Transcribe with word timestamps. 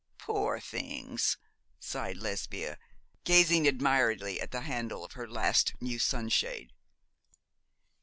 'Poor 0.17 0.59
things!' 0.59 1.37
sighed 1.79 2.17
Lesbia, 2.17 2.79
gazing 3.23 3.67
admiringly 3.67 4.41
at 4.41 4.49
the 4.49 4.61
handle 4.61 5.05
of 5.05 5.11
her 5.11 5.27
last 5.27 5.75
new 5.79 5.99
sunshade. 5.99 6.73